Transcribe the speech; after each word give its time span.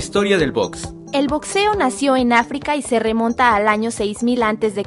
Historia 0.00 0.38
del 0.38 0.50
box. 0.50 0.94
El 1.12 1.28
boxeo 1.28 1.74
nació 1.74 2.16
en 2.16 2.32
África 2.32 2.74
y 2.74 2.80
se 2.80 2.98
remonta 2.98 3.54
al 3.54 3.68
año 3.68 3.90
6000 3.90 4.42
a.C. 4.42 4.82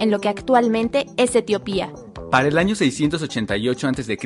en 0.00 0.10
lo 0.10 0.20
que 0.20 0.28
actualmente 0.28 1.06
es 1.16 1.36
Etiopía. 1.36 1.92
Para 2.32 2.48
el 2.48 2.58
año 2.58 2.74
688 2.74 3.88
a.C., 3.88 4.18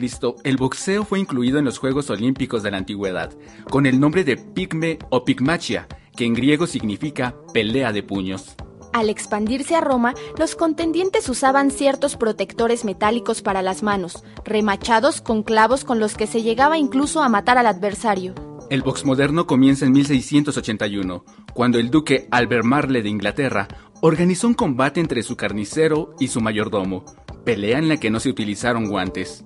el 0.44 0.56
boxeo 0.56 1.04
fue 1.04 1.20
incluido 1.20 1.58
en 1.58 1.66
los 1.66 1.78
Juegos 1.78 2.08
Olímpicos 2.08 2.62
de 2.62 2.70
la 2.70 2.78
Antigüedad, 2.78 3.34
con 3.68 3.84
el 3.84 4.00
nombre 4.00 4.24
de 4.24 4.38
pigme 4.38 4.98
o 5.10 5.24
pigmachia, 5.24 5.86
que 6.16 6.24
en 6.24 6.32
griego 6.32 6.66
significa 6.66 7.34
pelea 7.52 7.92
de 7.92 8.02
puños. 8.02 8.56
Al 8.94 9.10
expandirse 9.10 9.76
a 9.76 9.82
Roma, 9.82 10.14
los 10.38 10.56
contendientes 10.56 11.28
usaban 11.28 11.70
ciertos 11.70 12.16
protectores 12.16 12.86
metálicos 12.86 13.42
para 13.42 13.60
las 13.60 13.82
manos, 13.82 14.24
remachados 14.44 15.20
con 15.20 15.42
clavos 15.42 15.84
con 15.84 16.00
los 16.00 16.16
que 16.16 16.26
se 16.26 16.42
llegaba 16.42 16.78
incluso 16.78 17.22
a 17.22 17.28
matar 17.28 17.58
al 17.58 17.66
adversario. 17.66 18.34
El 18.70 18.82
box 18.82 19.04
moderno 19.04 19.48
comienza 19.48 19.84
en 19.84 19.90
1681, 19.90 21.24
cuando 21.54 21.80
el 21.80 21.90
duque 21.90 22.28
Albert 22.30 22.64
Marle 22.64 23.02
de 23.02 23.08
Inglaterra 23.08 23.66
organizó 24.00 24.46
un 24.46 24.54
combate 24.54 25.00
entre 25.00 25.24
su 25.24 25.36
carnicero 25.36 26.14
y 26.20 26.28
su 26.28 26.40
mayordomo, 26.40 27.04
pelea 27.44 27.78
en 27.78 27.88
la 27.88 27.96
que 27.96 28.10
no 28.10 28.20
se 28.20 28.28
utilizaron 28.28 28.88
guantes. 28.88 29.44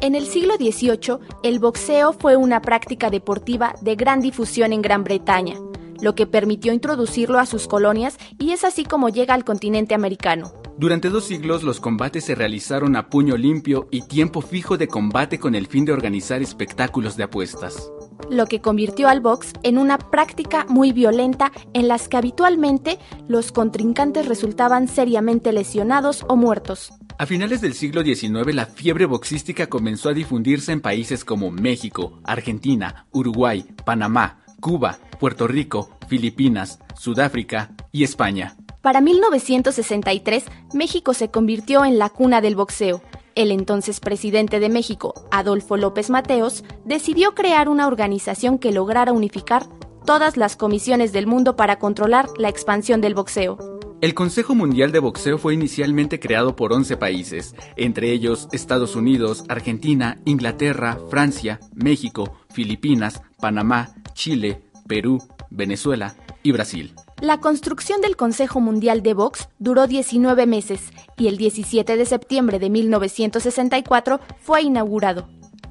En 0.00 0.14
el 0.14 0.24
siglo 0.24 0.54
XVIII, 0.54 1.18
el 1.42 1.58
boxeo 1.58 2.14
fue 2.14 2.36
una 2.36 2.62
práctica 2.62 3.10
deportiva 3.10 3.74
de 3.82 3.94
gran 3.94 4.22
difusión 4.22 4.72
en 4.72 4.80
Gran 4.80 5.04
Bretaña, 5.04 5.56
lo 6.00 6.14
que 6.14 6.26
permitió 6.26 6.72
introducirlo 6.72 7.40
a 7.40 7.44
sus 7.44 7.68
colonias 7.68 8.16
y 8.38 8.52
es 8.52 8.64
así 8.64 8.84
como 8.84 9.10
llega 9.10 9.34
al 9.34 9.44
continente 9.44 9.94
americano. 9.94 10.50
Durante 10.82 11.10
dos 11.10 11.26
siglos 11.26 11.62
los 11.62 11.78
combates 11.78 12.24
se 12.24 12.34
realizaron 12.34 12.96
a 12.96 13.08
puño 13.08 13.36
limpio 13.36 13.86
y 13.92 14.02
tiempo 14.02 14.40
fijo 14.40 14.76
de 14.76 14.88
combate 14.88 15.38
con 15.38 15.54
el 15.54 15.68
fin 15.68 15.84
de 15.84 15.92
organizar 15.92 16.42
espectáculos 16.42 17.16
de 17.16 17.22
apuestas 17.22 17.88
lo 18.28 18.46
que 18.46 18.60
convirtió 18.60 19.08
al 19.08 19.20
box 19.20 19.52
en 19.62 19.78
una 19.78 19.98
práctica 19.98 20.64
muy 20.68 20.92
violenta 20.92 21.52
en 21.74 21.86
las 21.86 22.08
que 22.08 22.16
habitualmente 22.16 22.98
los 23.28 23.52
contrincantes 23.52 24.26
resultaban 24.26 24.88
seriamente 24.88 25.52
lesionados 25.52 26.24
o 26.28 26.36
muertos. 26.36 26.92
A 27.18 27.26
finales 27.26 27.60
del 27.60 27.74
siglo 27.74 28.02
XIX 28.02 28.54
la 28.54 28.66
fiebre 28.66 29.06
boxística 29.06 29.68
comenzó 29.68 30.08
a 30.08 30.14
difundirse 30.14 30.72
en 30.72 30.80
países 30.80 31.24
como 31.24 31.50
México, 31.50 32.20
Argentina, 32.24 33.06
Uruguay, 33.12 33.66
Panamá, 33.84 34.44
Cuba, 34.60 34.98
Puerto 35.20 35.46
Rico, 35.46 35.90
Filipinas, 36.08 36.78
Sudáfrica 36.98 37.72
y 37.92 38.04
España. 38.04 38.56
Para 38.82 39.00
1963, 39.00 40.44
México 40.74 41.14
se 41.14 41.30
convirtió 41.30 41.84
en 41.84 41.98
la 41.98 42.10
cuna 42.10 42.40
del 42.40 42.56
boxeo 42.56 43.00
el 43.34 43.50
entonces 43.50 44.00
presidente 44.00 44.60
de 44.60 44.68
México, 44.68 45.14
Adolfo 45.30 45.76
López 45.76 46.10
Mateos, 46.10 46.64
decidió 46.84 47.34
crear 47.34 47.68
una 47.68 47.86
organización 47.86 48.58
que 48.58 48.72
lograra 48.72 49.12
unificar 49.12 49.66
todas 50.04 50.36
las 50.36 50.56
comisiones 50.56 51.12
del 51.12 51.26
mundo 51.26 51.56
para 51.56 51.78
controlar 51.78 52.28
la 52.36 52.48
expansión 52.48 53.00
del 53.00 53.14
boxeo. 53.14 53.58
El 54.00 54.14
Consejo 54.14 54.56
Mundial 54.56 54.90
de 54.90 54.98
Boxeo 54.98 55.38
fue 55.38 55.54
inicialmente 55.54 56.18
creado 56.18 56.56
por 56.56 56.72
11 56.72 56.96
países, 56.96 57.54
entre 57.76 58.10
ellos 58.10 58.48
Estados 58.50 58.96
Unidos, 58.96 59.44
Argentina, 59.48 60.18
Inglaterra, 60.24 60.98
Francia, 61.08 61.60
México, 61.72 62.32
Filipinas, 62.50 63.22
Panamá, 63.38 63.94
Chile, 64.12 64.60
Perú, 64.88 65.22
Venezuela 65.50 66.16
y 66.42 66.50
Brasil. 66.50 66.94
La 67.22 67.38
construcción 67.38 68.00
del 68.00 68.16
Consejo 68.16 68.58
Mundial 68.58 69.00
de 69.04 69.14
Box 69.14 69.48
duró 69.60 69.86
19 69.86 70.44
meses 70.44 70.80
y 71.16 71.28
el 71.28 71.36
17 71.36 71.96
de 71.96 72.04
septiembre 72.04 72.58
de 72.58 72.68
1964 72.68 74.18
fue 74.40 74.62
inaugurado. 74.62 75.28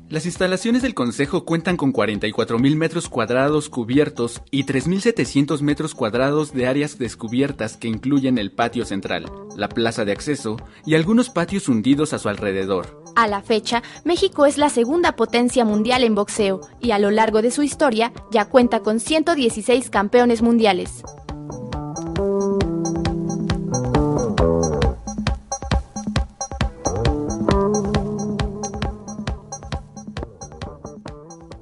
Las 0.08 0.26
instalaciones 0.26 0.82
del 0.82 0.94
Consejo 0.94 1.44
cuentan 1.44 1.76
con 1.76 1.92
44.000 1.92 2.78
metros 2.78 3.10
cuadrados 3.10 3.68
cubiertos 3.68 4.42
y 4.50 4.64
3.700 4.64 5.60
metros 5.60 5.94
cuadrados 5.94 6.54
de 6.54 6.68
áreas 6.68 6.98
descubiertas 6.98 7.76
que 7.76 7.90
incluyen 7.90 8.38
el 8.38 8.54
patio 8.54 8.86
central, 8.86 9.26
la 9.58 9.68
plaza 9.68 10.06
de 10.06 10.14
acceso 10.14 10.56
y 10.86 10.96
algunos 10.96 11.30
patios 11.30 11.68
hundidos 11.68 12.14
a 12.14 12.20
su 12.20 12.30
alrededor. 12.30 13.04
A 13.18 13.28
la 13.28 13.42
fecha, 13.42 13.84
México 14.06 14.46
es 14.46 14.58
la 14.58 14.70
segunda 14.70 15.18
potencia 15.18 15.66
mundial 15.66 16.06
en 16.06 16.16
boxeo 16.16 16.62
y 16.80 16.92
a 16.92 17.00
lo 17.00 17.12
largo 17.12 17.42
de 17.42 17.52
su 17.52 17.62
historia 17.62 18.14
ya 18.32 18.46
cuenta 18.46 18.80
con 18.80 19.02
116 19.02 19.90
campeones 19.90 20.42
mundiales. 20.42 21.04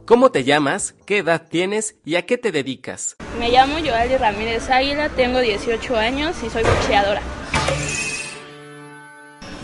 ¿Cómo 0.10 0.32
te 0.32 0.44
llamas? 0.44 0.96
¿Qué 1.06 1.20
edad 1.20 1.46
tienes? 1.48 1.94
¿Y 2.04 2.16
a 2.16 2.26
qué 2.26 2.40
te 2.40 2.52
dedicas? 2.52 3.16
Me 3.38 3.52
llamo 3.52 3.76
Joali 3.78 4.18
Ramírez 4.18 4.68
Águila, 4.68 5.08
tengo 5.10 5.40
18 5.40 5.96
años 5.96 6.36
y 6.42 6.50
soy 6.50 6.64
boxeadora. 6.64 7.22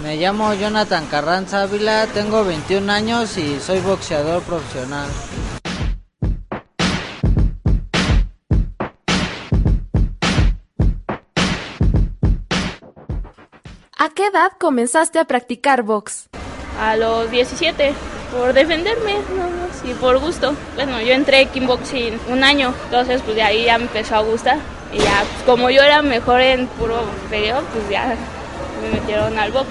Me 0.04 0.18
llamo 0.18 0.54
Jonathan 0.54 1.08
Carranza 1.08 1.64
Ávila, 1.64 2.06
tengo 2.14 2.46
21 2.46 2.92
años 2.92 3.40
y 3.40 3.60
soy 3.60 3.80
boxeador 3.80 4.44
profesional. 4.44 5.10
¿A 13.98 14.10
qué 14.14 14.28
edad 14.28 14.52
comenzaste 14.60 15.18
a 15.18 15.26
practicar 15.26 15.82
box? 15.82 16.30
A 16.80 16.96
los 16.98 17.32
17 17.32 17.96
por 18.36 18.54
defenderme, 18.54 19.14
no, 19.14 19.90
y 19.90 19.94
por 19.94 20.20
gusto. 20.20 20.54
Bueno, 20.76 21.02
yo 21.02 21.14
entré 21.14 21.46
kickboxing 21.48 22.20
un 22.30 22.44
año, 22.44 22.74
entonces 22.86 23.22
pues 23.22 23.36
de 23.36 23.44
ahí 23.44 23.66
ya 23.66 23.78
me 23.78 23.86
empezó 23.86 24.16
a 24.16 24.20
gustar 24.20 24.58
Y 24.94 24.98
ya, 24.98 25.24
pues, 25.24 25.44
como 25.46 25.70
yo 25.70 25.82
era 25.82 26.02
mejor 26.02 26.42
en 26.42 26.68
puro 26.68 27.02
periodo, 27.30 27.64
pues 27.74 27.90
ya 27.90 28.16
me 28.82 29.00
metieron 29.00 29.38
al 29.40 29.52
box. 29.52 29.68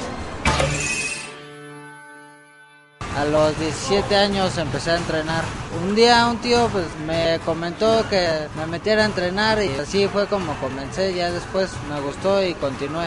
A 3.19 3.25
los 3.27 3.57
17 3.61 4.17
años 4.17 4.59
empecé 4.59 4.91
a 4.91 4.97
entrenar. 4.97 5.45
Un 5.87 5.95
día 5.95 6.27
un 6.27 6.39
tío 6.39 6.69
pues 6.73 6.87
me 7.07 7.39
comentó 7.45 8.05
que 8.09 8.49
me 8.57 8.67
metiera 8.67 9.03
a 9.03 9.07
entrenar 9.07 9.63
y 9.63 9.69
así 9.79 10.09
fue 10.09 10.27
como 10.27 10.53
comencé. 10.55 11.15
Ya 11.15 11.31
después 11.31 11.71
me 11.89 12.01
gustó 12.01 12.43
y 12.43 12.55
continué. 12.55 13.07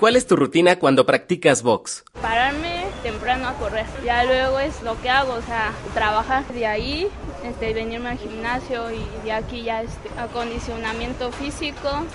¿Cuál 0.00 0.16
es 0.16 0.26
tu 0.26 0.34
rutina 0.34 0.78
cuando 0.78 1.04
practicas 1.04 1.62
box? 1.62 2.04
Pararme 2.22 2.86
temprano 3.02 3.48
a 3.48 3.52
correr. 3.52 3.84
Ya 4.02 4.24
luego 4.24 4.58
es 4.58 4.80
lo 4.80 4.98
que 5.02 5.10
hago, 5.10 5.34
o 5.34 5.42
sea, 5.42 5.72
trabajar 5.92 6.48
de 6.48 6.66
ahí, 6.66 7.06
este, 7.44 7.74
venirme 7.74 8.08
al 8.08 8.16
gimnasio 8.16 8.90
y 8.90 9.04
de 9.24 9.32
aquí 9.32 9.62
ya 9.62 9.82
este, 9.82 10.08
acondicionamiento 10.18 11.30
físico, 11.32 12.06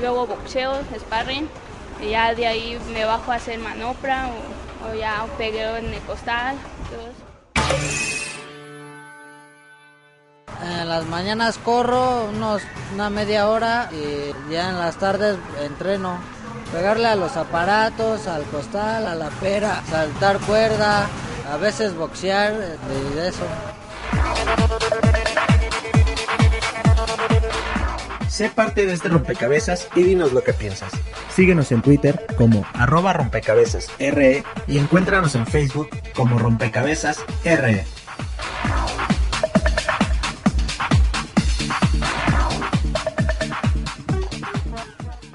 luego 0.00 0.26
boxeo, 0.26 0.72
sparring. 0.98 1.48
Y 2.02 2.10
ya 2.10 2.34
de 2.34 2.48
ahí 2.48 2.76
me 2.92 3.04
bajo 3.04 3.30
a 3.30 3.36
hacer 3.36 3.60
manopra 3.60 4.28
o, 4.82 4.90
o 4.90 4.94
ya 4.94 5.24
pegueo 5.38 5.76
en 5.76 5.94
el 5.94 6.00
costal. 6.00 6.56
En 10.64 10.88
las 10.88 11.06
mañanas 11.06 11.58
corro 11.58 12.24
unos, 12.24 12.60
una 12.92 13.08
media 13.08 13.48
hora 13.48 13.88
y 13.92 14.52
ya 14.52 14.70
en 14.70 14.80
las 14.80 14.96
tardes 14.96 15.38
entreno. 15.62 16.18
Pegarle 16.72 17.08
a 17.08 17.16
los 17.16 17.36
aparatos, 17.36 18.28
al 18.28 18.44
costal, 18.44 19.06
a 19.06 19.14
la 19.14 19.28
pera, 19.28 19.82
saltar 19.90 20.38
cuerda, 20.38 21.08
a 21.52 21.56
veces 21.56 21.96
boxear 21.96 22.52
eh, 22.52 22.76
de 23.14 23.28
eso. 23.28 23.44
Sé 28.28 28.48
parte 28.48 28.86
de 28.86 28.92
este 28.92 29.08
rompecabezas 29.08 29.88
y 29.96 30.02
dinos 30.02 30.32
lo 30.32 30.44
que 30.44 30.52
piensas. 30.52 30.92
Síguenos 31.34 31.72
en 31.72 31.82
Twitter 31.82 32.24
como 32.38 32.64
arroba 32.72 33.12
rompecabezas 33.12 33.88
RE 33.98 34.44
y 34.66 34.78
encuéntranos 34.78 35.34
en 35.34 35.46
Facebook 35.46 35.90
como 36.14 36.38
rompecabezas 36.38 37.18
RE. 37.44 37.84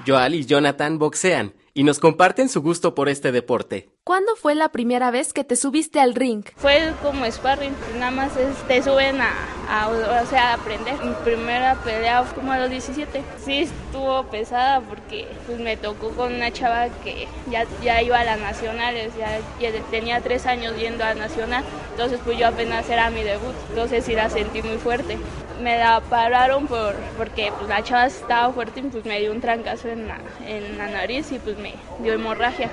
Joal 0.06 0.34
y 0.34 0.46
Jonathan 0.46 0.98
boxean 0.98 1.54
y 1.74 1.82
nos 1.82 1.98
comparten 1.98 2.48
su 2.48 2.62
gusto 2.62 2.94
por 2.94 3.08
este 3.08 3.32
deporte. 3.32 3.95
¿Cuándo 4.06 4.36
fue 4.36 4.54
la 4.54 4.68
primera 4.68 5.10
vez 5.10 5.32
que 5.32 5.42
te 5.42 5.56
subiste 5.56 5.98
al 5.98 6.14
ring? 6.14 6.44
Fue 6.58 6.92
como 7.02 7.24
sparring, 7.28 7.74
nada 7.98 8.12
más 8.12 8.36
es- 8.36 8.62
te 8.68 8.80
suben 8.80 9.20
a, 9.20 9.32
a, 9.68 9.88
o 9.88 10.26
sea, 10.26 10.50
a 10.50 10.54
aprender. 10.54 10.94
Mi 11.04 11.12
primera 11.24 11.74
pelea 11.74 12.22
fue 12.22 12.36
como 12.36 12.52
a 12.52 12.58
los 12.58 12.70
17. 12.70 13.24
Sí 13.44 13.62
estuvo 13.62 14.22
pesada 14.26 14.80
porque 14.80 15.26
pues 15.48 15.58
me 15.58 15.76
tocó 15.76 16.10
con 16.10 16.32
una 16.32 16.52
chava 16.52 16.86
que 17.02 17.26
ya, 17.50 17.66
ya 17.82 18.00
iba 18.00 18.20
a 18.20 18.24
las 18.24 18.38
nacionales, 18.38 19.10
ya, 19.18 19.40
ya 19.60 19.72
tenía 19.90 20.20
tres 20.20 20.46
años 20.46 20.76
yendo 20.78 21.02
a 21.02 21.14
nacional, 21.14 21.64
entonces 21.90 22.20
pues 22.24 22.38
yo 22.38 22.46
apenas 22.46 22.88
era 22.88 23.10
mi 23.10 23.24
debut, 23.24 23.56
entonces 23.70 24.04
sí 24.04 24.14
la 24.14 24.30
sentí 24.30 24.62
muy 24.62 24.78
fuerte. 24.78 25.18
Me 25.60 25.78
la 25.78 26.00
pararon 26.00 26.68
por, 26.68 26.94
porque 27.18 27.50
pues 27.58 27.68
la 27.68 27.82
chava 27.82 28.06
estaba 28.06 28.52
fuerte 28.52 28.78
y 28.78 28.82
pues 28.84 29.04
me 29.04 29.18
dio 29.18 29.32
un 29.32 29.40
trancazo 29.40 29.88
en 29.88 30.06
la, 30.06 30.18
en 30.46 30.78
la 30.78 30.86
nariz 30.86 31.32
y 31.32 31.40
pues 31.40 31.58
me 31.58 31.74
dio 32.04 32.12
hemorragia. 32.12 32.70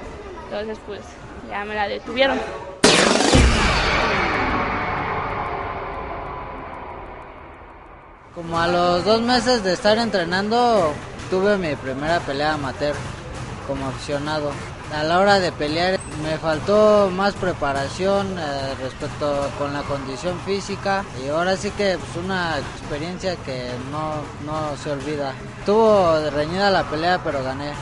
Entonces 0.52 0.78
pues 0.86 1.00
ya 1.54 1.64
me 1.66 1.76
la 1.76 1.88
detuvieron. 1.88 2.40
Como 8.34 8.60
a 8.60 8.68
los 8.68 9.06
dos 9.06 9.22
meses 9.22 9.64
de 9.64 9.74
estar 9.74 10.00
entrenando, 10.00 10.94
tuve 11.30 11.58
mi 11.60 11.76
primera 11.76 12.20
pelea 12.22 12.56
amateur 12.56 12.96
como 13.68 13.88
aficionado. 13.88 14.50
A 14.96 15.04
la 15.04 15.20
hora 15.20 15.40
de 15.40 15.52
pelear 15.52 16.00
me 16.24 16.40
faltó 16.40 17.12
más 17.12 17.36
preparación 17.36 18.36
eh, 18.40 18.74
respecto 18.82 19.52
con 19.60 19.74
la 19.74 19.84
condición 19.84 20.40
física 20.40 21.04
y 21.24 21.30
ahora 21.30 21.56
sí 21.56 21.70
que 21.72 22.00
pues, 22.00 22.26
una 22.26 22.58
experiencia 22.58 23.36
que 23.46 23.70
no, 23.92 24.24
no 24.44 24.76
se 24.78 24.90
olvida. 24.90 25.34
Tuvo 25.68 26.18
reñida 26.32 26.72
la 26.72 26.84
pelea 26.84 27.22
pero 27.24 27.44
gané. 27.44 27.74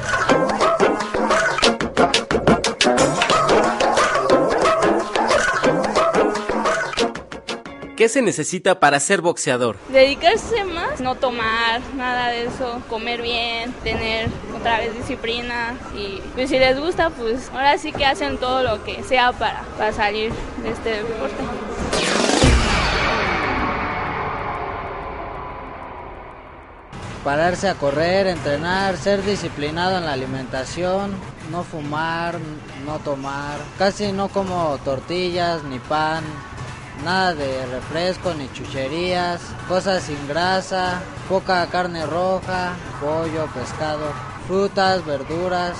¿Qué 8.01 8.09
se 8.09 8.23
necesita 8.23 8.79
para 8.79 8.99
ser 8.99 9.21
boxeador? 9.21 9.77
Dedicarse 9.89 10.63
más, 10.63 10.99
no 11.01 11.13
tomar 11.13 11.81
nada 11.95 12.29
de 12.29 12.45
eso, 12.45 12.81
comer 12.89 13.21
bien, 13.21 13.71
tener 13.83 14.27
otra 14.57 14.79
vez 14.79 14.97
disciplina 14.97 15.75
y 15.95 16.19
pues 16.33 16.49
si 16.49 16.57
les 16.57 16.79
gusta 16.79 17.11
pues 17.11 17.51
ahora 17.53 17.77
sí 17.77 17.91
que 17.91 18.03
hacen 18.03 18.39
todo 18.39 18.63
lo 18.63 18.83
que 18.83 19.03
sea 19.03 19.33
para, 19.33 19.61
para 19.77 19.93
salir 19.93 20.31
de 20.63 20.71
este 20.71 20.89
deporte. 20.95 21.35
Pararse 27.23 27.69
a 27.69 27.75
correr, 27.75 28.25
entrenar, 28.25 28.97
ser 28.97 29.23
disciplinado 29.23 29.99
en 29.99 30.05
la 30.05 30.13
alimentación, 30.13 31.11
no 31.51 31.63
fumar, 31.63 32.39
no 32.83 32.97
tomar, 32.97 33.59
casi 33.77 34.11
no 34.11 34.29
como 34.29 34.79
tortillas 34.83 35.63
ni 35.65 35.77
pan, 35.77 36.23
nada 37.03 37.33
de 37.33 37.65
refresco 37.67 38.33
ni 38.33 38.51
chucherías, 38.53 39.41
cosas 39.67 40.03
sin 40.03 40.27
grasa, 40.27 41.01
poca 41.27 41.65
carne 41.67 42.05
roja, 42.05 42.73
pollo, 42.99 43.47
pescado, 43.53 44.11
frutas, 44.47 45.05
verduras. 45.05 45.77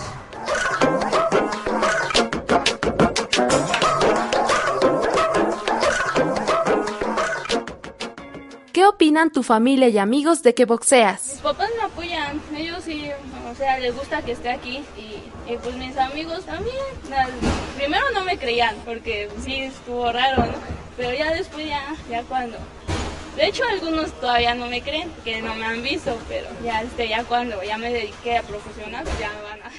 ¿Qué 8.73 8.85
opinan 8.85 9.31
tu 9.31 9.43
familia 9.43 9.89
y 9.89 9.97
amigos 9.97 10.41
de 10.43 10.55
que 10.55 10.65
boxeas? 10.65 11.33
Mis 11.33 11.41
papás 11.41 11.69
me 11.77 11.83
apoyan, 11.83 12.41
ellos 12.55 12.81
sí, 12.83 13.11
o 13.51 13.55
sea, 13.55 13.77
les 13.79 13.95
gusta 13.95 14.21
que 14.23 14.31
esté 14.31 14.49
aquí 14.49 14.83
y, 14.97 15.51
y, 15.51 15.57
pues 15.57 15.75
mis 15.75 15.95
amigos 15.97 16.45
también. 16.45 16.77
Primero 17.75 18.05
no 18.13 18.23
me 18.23 18.37
creían 18.37 18.75
porque 18.85 19.29
sí 19.43 19.55
estuvo 19.55 20.11
raro, 20.11 20.45
¿no? 20.45 20.80
Pero 21.01 21.17
ya 21.17 21.33
después 21.33 21.65
ya, 21.67 21.81
ya 22.07 22.21
cuando... 22.21 22.59
De 23.35 23.47
hecho 23.47 23.63
algunos 23.63 24.11
todavía 24.19 24.53
no 24.53 24.67
me 24.67 24.83
creen, 24.83 25.11
que 25.23 25.41
no 25.41 25.55
me 25.55 25.65
han 25.65 25.81
visto, 25.81 26.15
pero 26.29 26.47
ya 26.63 26.83
este 26.83 27.09
ya 27.09 27.23
cuando 27.23 27.63
ya 27.63 27.75
me 27.79 27.91
dediqué 27.91 28.37
a 28.37 28.43
profesional, 28.43 29.03
pues 29.03 29.17
ya 29.17 29.31
me 29.31 29.41
van 29.41 29.59
a... 29.63 29.71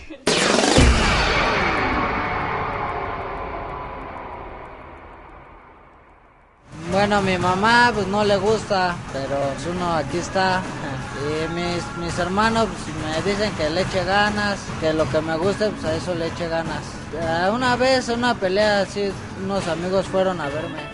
Bueno, 6.91 7.17
a 7.19 7.21
mi 7.21 7.39
mamá 7.39 7.93
pues 7.95 8.09
no 8.09 8.25
le 8.25 8.37
gusta, 8.37 8.97
pero 9.13 9.37
pues, 9.55 9.67
uno 9.67 9.93
aquí 9.93 10.19
está. 10.19 10.61
Y 11.23 11.49
mis, 11.55 11.87
mis 11.99 12.19
hermanos 12.19 12.67
pues, 12.67 12.97
me 12.97 13.31
dicen 13.31 13.53
que 13.55 13.71
le 13.71 13.83
eche 13.83 14.05
ganas, 14.05 14.59
que 14.81 14.93
lo 14.93 15.09
que 15.09 15.21
me 15.21 15.37
guste 15.37 15.71
pues 15.71 15.85
a 15.85 15.95
eso 15.95 16.17
le 16.17 16.27
eche 16.27 16.49
ganas. 16.49 16.83
Eh, 17.15 17.49
Una 17.49 17.77
vez, 17.77 18.09
en 18.09 18.19
una 18.19 18.35
pelea 18.35 18.81
así, 18.81 19.13
unos 19.41 19.69
amigos 19.69 20.07
fueron 20.07 20.41
a 20.41 20.49
verme. 20.49 20.92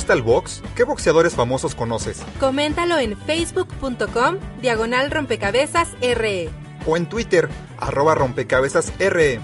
Gusta 0.00 0.14
el 0.14 0.22
box? 0.22 0.62
¿Qué 0.74 0.84
boxeadores 0.84 1.34
famosos 1.34 1.74
conoces? 1.74 2.22
Coméntalo 2.38 2.98
en 2.98 3.18
facebook.com 3.18 4.38
diagonal 4.62 5.10
rompecabezas 5.10 5.88
RE. 6.00 6.48
O 6.86 6.96
en 6.96 7.06
Twitter, 7.06 7.50
arroba 7.78 8.14
rompecabezas 8.14 8.94
RE. 8.98 9.40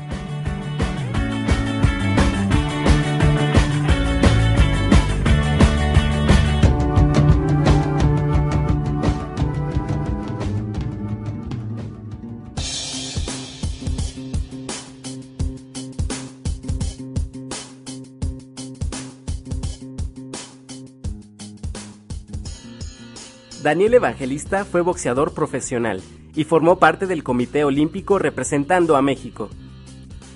Daniel 23.66 23.94
Evangelista 23.94 24.64
fue 24.64 24.80
boxeador 24.80 25.35
profesional 25.35 26.00
y 26.37 26.44
formó 26.44 26.78
parte 26.78 27.08
del 27.08 27.25
Comité 27.25 27.64
Olímpico 27.64 28.16
representando 28.16 28.94
a 28.94 29.02
México. 29.02 29.50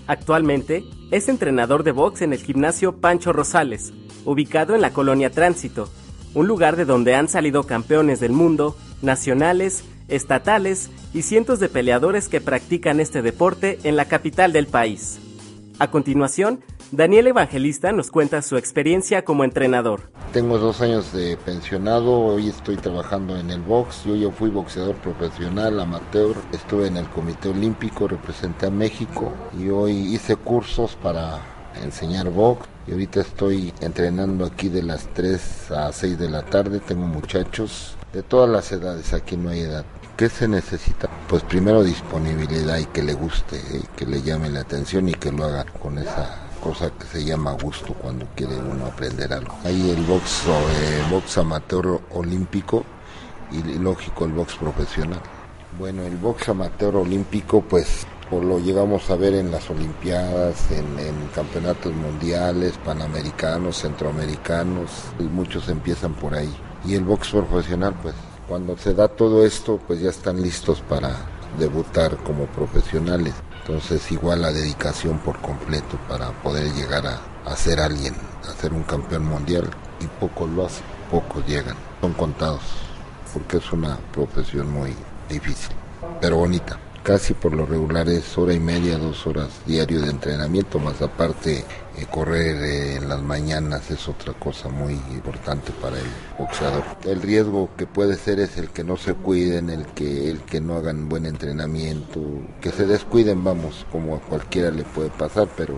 Actualmente 0.09 0.83
es 1.13 1.29
entrenador 1.29 1.85
de 1.85 1.93
box 1.93 2.23
en 2.23 2.33
el 2.33 2.41
gimnasio 2.41 2.97
Pancho 2.97 3.33
Rosales, 3.33 3.93
ubicado 4.25 4.75
en 4.75 4.81
la 4.81 4.93
colonia 4.93 5.31
Tránsito, 5.31 5.89
un 6.35 6.49
lugar 6.49 6.75
de 6.75 6.85
donde 6.85 7.15
han 7.15 7.29
salido 7.29 7.63
campeones 7.63 8.19
del 8.19 8.33
mundo, 8.33 8.77
nacionales, 9.01 9.85
estatales 10.09 10.91
y 11.15 11.23
cientos 11.23 11.61
de 11.61 11.69
peleadores 11.69 12.29
que 12.29 12.41
practican 12.41 12.99
este 12.99 13.23
deporte 13.23 13.79
en 13.85 13.95
la 13.95 14.07
capital 14.07 14.53
del 14.53 14.67
país. 14.67 15.21
A 15.79 15.89
continuación, 15.89 16.65
Daniel 16.93 17.29
Evangelista 17.29 17.93
nos 17.93 18.11
cuenta 18.11 18.43
su 18.43 18.57
experiencia 18.57 19.25
como 19.25 19.45
entrenador. 19.45 20.11
Tengo 20.33 20.59
dos 20.59 20.81
años 20.81 21.13
de 21.13 21.37
pensionado, 21.37 22.19
hoy 22.19 22.49
estoy 22.49 22.77
trabajando 22.77 23.37
en 23.37 23.51
el 23.51 23.61
box, 23.61 24.03
yo 24.07 24.17
ya 24.17 24.29
fui 24.33 24.51
boxeador 24.51 24.97
profesional, 24.97 25.79
amateur, 25.79 26.35
estuve 26.53 26.89
en 26.89 26.97
el 26.97 27.07
Comité 27.07 27.51
Olímpico, 27.51 28.09
representé 28.09 28.67
a 28.67 28.71
México 28.71 29.33
y 29.57 29.69
hoy 29.69 29.93
hice 29.93 30.35
cursos 30.35 30.97
para 31.01 31.39
enseñar 31.81 32.29
box 32.29 32.67
y 32.89 32.93
ahorita 32.93 33.21
estoy 33.21 33.73
entrenando 33.81 34.45
aquí 34.45 34.69
de 34.69 34.83
las 34.83 35.07
3 35.15 35.71
a 35.71 35.93
6 35.93 36.19
de 36.19 36.29
la 36.29 36.43
tarde, 36.43 36.81
tengo 36.81 37.07
muchachos 37.07 37.97
de 38.13 38.25
todas 38.25 38.51
las 38.51 38.73
edades, 38.73 39.15
aquí 39.15 39.37
no 39.37 39.51
hay 39.51 39.61
edad. 39.61 39.85
¿Qué 40.17 40.29
se 40.29 40.49
necesita? 40.49 41.09
Pues 41.29 41.45
primero 41.45 41.85
disponibilidad 41.85 42.79
y 42.79 42.87
que 42.87 43.05
le 43.05 43.15
guste, 43.15 43.57
y 43.57 43.87
que 43.97 44.07
le 44.07 44.23
llame 44.23 44.51
la 44.51 44.61
atención 44.61 45.09
y 45.09 45.15
que 45.15 45.31
lo 45.31 45.45
haga 45.45 45.65
con 45.65 45.97
esa 45.97 46.50
cosa 46.61 46.91
que 46.91 47.07
se 47.07 47.25
llama 47.25 47.53
gusto 47.53 47.95
cuando 47.95 48.27
quiere 48.37 48.57
uno 48.57 48.87
aprender 48.87 49.33
algo. 49.33 49.57
Hay 49.65 49.91
el 49.91 50.03
box, 50.05 50.45
eh, 50.47 51.03
box 51.11 51.39
amateur 51.39 52.01
olímpico 52.11 52.85
y 53.51 53.63
lógico 53.79 54.25
el 54.27 54.33
box 54.33 54.57
profesional. 54.57 55.21
Bueno, 55.79 56.03
el 56.03 56.17
box 56.17 56.49
amateur 56.49 56.97
olímpico 56.97 57.63
pues 57.63 58.07
lo 58.31 58.61
llegamos 58.61 59.11
a 59.11 59.17
ver 59.17 59.35
en 59.35 59.51
las 59.51 59.69
Olimpiadas, 59.71 60.71
en, 60.71 60.99
en, 61.01 61.29
campeonatos 61.35 61.93
mundiales, 61.93 62.75
panamericanos, 62.85 63.79
centroamericanos, 63.79 64.91
muchos 65.33 65.69
empiezan 65.69 66.15
por 66.15 66.35
ahí. 66.35 66.55
Y 66.85 66.95
el 66.95 67.03
box 67.03 67.31
profesional, 67.31 67.95
pues 68.01 68.15
cuando 68.49 68.77
se 68.77 68.95
da 68.95 69.09
todo 69.09 69.45
esto, 69.45 69.81
pues 69.85 70.01
ya 70.01 70.11
están 70.11 70.41
listos 70.41 70.81
para 70.81 71.11
debutar 71.59 72.17
como 72.19 72.47
profesionales. 72.47 73.35
Entonces 73.71 74.11
igual 74.11 74.43
la 74.43 74.51
dedicación 74.51 75.19
por 75.21 75.41
completo 75.41 75.97
para 76.09 76.33
poder 76.43 76.73
llegar 76.73 77.07
a, 77.07 77.21
a 77.45 77.55
ser 77.55 77.79
alguien, 77.79 78.17
a 78.43 78.61
ser 78.61 78.73
un 78.73 78.83
campeón 78.83 79.25
mundial. 79.25 79.71
Y 80.01 80.09
pocos 80.09 80.51
lo 80.51 80.67
hacen, 80.67 80.83
pocos 81.09 81.47
llegan, 81.47 81.77
son 82.01 82.13
contados, 82.15 82.63
porque 83.33 83.59
es 83.59 83.73
una 83.73 83.97
profesión 84.13 84.73
muy 84.73 84.93
difícil, 85.29 85.71
pero 86.21 86.39
bonita 86.39 86.81
casi 87.03 87.35
por 87.35 87.55
lo 87.55 87.67
regular 87.67 88.09
es 88.09 88.37
hora 88.37 88.53
y 88.53 88.61
media, 88.61 88.99
dos 88.99 89.27
horas 89.27 89.49
diario 89.67 90.01
de 90.03 90.11
entrenamiento, 90.11 90.79
más 90.79 91.01
aparte 91.01 91.65
eh, 91.97 92.07
correr 92.11 92.57
eh, 92.57 92.97
en 92.97 93.09
las 93.09 93.23
mañanas 93.23 93.91
es 93.91 94.09
otra 94.09 94.33
cosa 94.35 94.69
muy 94.69 94.93
importante 94.93 95.73
para 95.81 95.99
el 95.99 96.07
boxeador. 96.39 96.85
El 97.05 97.23
riesgo 97.23 97.71
que 97.77 97.87
puede 97.87 98.17
ser 98.17 98.41
es 98.41 98.57
el 98.59 98.71
que 98.71 98.85
no 98.85 98.97
se 98.97 99.15
cuiden, 99.15 99.71
el 99.71 99.87
que, 99.87 100.31
el 100.31 100.41
que 100.41 100.61
no 100.61 100.77
hagan 100.77 101.09
buen 101.09 101.27
entrenamiento, 101.27 102.21
que 102.61 102.71
se 102.71 102.87
descuiden, 102.87 103.43
vamos, 103.43 103.87
como 103.91 104.17
a 104.17 104.21
cualquiera 104.21 104.71
le 104.71 104.85
puede 104.85 105.11
pasar, 105.11 105.49
pero 105.57 105.75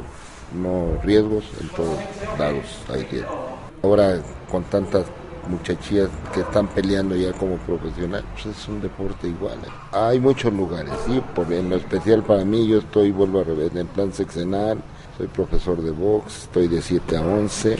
no 0.55 1.01
riesgos, 1.03 1.45
en 1.61 1.69
todos 1.71 1.99
lados 2.39 2.65
hay 2.89 3.05
riesgo. 3.05 3.49
Ahora 3.83 4.21
con 4.51 4.65
tantas 4.65 5.07
muchachillas 5.49 6.09
que 6.33 6.41
están 6.41 6.69
peleando 6.69 7.17
ya 7.17 7.33
como 7.33 7.57
profesional, 7.57 8.25
pues 8.33 8.57
es 8.57 8.69
un 8.69 8.81
deporte 8.81 9.29
igual. 9.29 9.59
¿eh? 9.65 9.71
Hay 9.93 10.21
muchos 10.21 10.53
lugares, 10.53 10.93
sí, 11.07 11.23
por, 11.35 11.53
en 11.53 11.71
lo 11.71 11.77
especial 11.77 12.23
para 12.23 12.45
mí, 12.45 12.67
yo 12.67 12.79
estoy, 12.79 13.11
vuelvo 13.11 13.41
a 13.41 13.45
rever, 13.45 13.77
en 13.77 13.87
plan 13.87 14.13
sexenal, 14.13 14.79
soy 15.17 15.27
profesor 15.27 15.83
de 15.83 15.91
box, 15.91 16.45
estoy 16.45 16.69
de 16.69 16.81
7 16.81 17.17
a 17.17 17.23
11, 17.23 17.79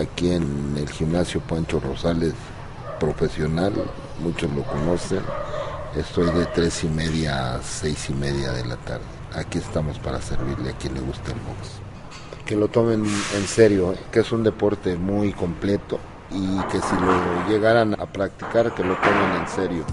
aquí 0.00 0.32
en 0.32 0.74
el 0.76 0.88
gimnasio 0.88 1.40
Pancho 1.40 1.80
Rosales 1.80 2.34
profesional, 2.98 3.72
muchos 4.20 4.50
lo 4.52 4.62
conocen, 4.62 5.22
estoy 5.96 6.30
de 6.30 6.46
3 6.46 6.84
y 6.84 6.88
media 6.88 7.54
a 7.54 7.62
6 7.62 8.10
y 8.10 8.14
media 8.14 8.52
de 8.52 8.64
la 8.64 8.76
tarde. 8.76 9.04
Aquí 9.34 9.58
estamos 9.58 9.98
para 9.98 10.20
servirle 10.20 10.70
a 10.70 10.72
quien 10.74 10.94
le 10.94 11.00
gusta 11.00 11.32
el 11.32 11.38
box. 11.38 11.80
Que 12.44 12.54
lo 12.54 12.68
tomen 12.68 13.04
en 13.04 13.46
serio, 13.46 13.92
¿eh? 13.92 13.98
que 14.10 14.20
es 14.20 14.30
un 14.32 14.42
deporte 14.42 14.96
muy 14.96 15.32
completo, 15.32 15.98
y 16.34 16.70
que 16.70 16.80
si 16.80 16.94
lo 16.96 17.48
llegaran 17.48 17.94
a 18.00 18.06
practicar 18.06 18.74
que 18.74 18.82
lo 18.82 18.94
tomen 18.96 19.40
en 19.40 19.48
serio. 19.48 19.84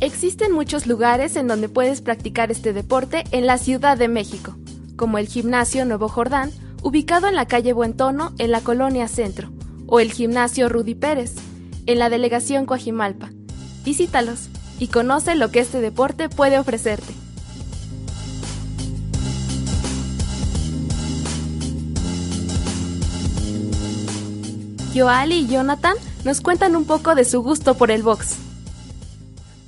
Existen 0.00 0.52
muchos 0.52 0.86
lugares 0.86 1.34
en 1.36 1.48
donde 1.48 1.70
puedes 1.70 2.02
practicar 2.02 2.50
este 2.50 2.74
deporte 2.74 3.24
en 3.30 3.46
la 3.46 3.56
Ciudad 3.56 3.96
de 3.96 4.08
México, 4.08 4.54
como 4.96 5.16
el 5.16 5.26
Gimnasio 5.28 5.86
Nuevo 5.86 6.08
Jordán, 6.08 6.50
ubicado 6.82 7.26
en 7.26 7.34
la 7.34 7.46
calle 7.46 7.72
Buen 7.72 7.96
Tono, 7.96 8.34
en 8.38 8.50
la 8.50 8.60
Colonia 8.60 9.08
Centro, 9.08 9.50
o 9.86 10.00
el 10.00 10.12
Gimnasio 10.12 10.68
Rudy 10.68 10.94
Pérez, 10.94 11.34
en 11.86 11.98
la 11.98 12.10
delegación 12.10 12.66
Coajimalpa. 12.66 13.30
Visítalos 13.82 14.50
y 14.78 14.88
conoce 14.88 15.36
lo 15.36 15.50
que 15.50 15.60
este 15.60 15.80
deporte 15.80 16.28
puede 16.28 16.58
ofrecerte. 16.58 17.23
Joali 24.94 25.40
y 25.40 25.46
Jonathan 25.48 25.96
nos 26.24 26.40
cuentan 26.40 26.76
un 26.76 26.86
poco 26.86 27.16
de 27.16 27.24
su 27.24 27.42
gusto 27.42 27.74
por 27.74 27.90
el 27.90 28.04
box. 28.04 28.36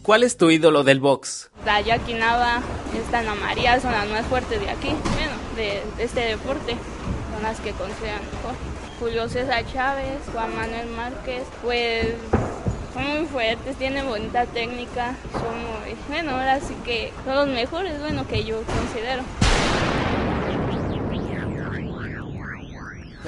¿Cuál 0.02 0.23
es 0.23 0.37
tu 0.37 0.50
ídolo 0.50 0.85
del 0.85 1.00
box? 1.00 1.50
La 1.64 1.83
Nava, 1.83 2.62
esta 2.97 3.18
Ana 3.18 3.35
María 3.35 3.80
son 3.80 3.90
las 3.90 4.09
más 4.09 4.25
fuertes 4.26 4.61
de 4.61 4.71
aquí, 4.71 4.90
bueno, 4.90 5.33
de, 5.56 5.83
este 5.99 6.21
deporte, 6.21 6.76
son 7.35 7.42
las 7.42 7.59
que 7.59 7.73
consideran 7.73 8.21
mejor. 8.33 8.54
Julio 9.00 9.28
César 9.28 9.64
Chávez, 9.73 10.21
Juan 10.33 10.54
Manuel 10.54 10.87
Márquez, 10.90 11.42
pues 11.61 12.06
son 12.95 13.04
muy 13.09 13.26
fuertes, 13.26 13.75
tienen 13.76 14.06
bonita 14.06 14.47
técnica, 14.47 15.16
son 15.33 15.56
muy, 15.59 15.97
bueno, 16.09 16.37
ahora 16.37 16.61
sí 16.61 16.75
que 16.85 17.12
son 17.25 17.35
los 17.35 17.49
mejores, 17.49 17.99
bueno, 17.99 18.28
que 18.28 18.45
yo 18.45 18.62
considero. 18.62 19.25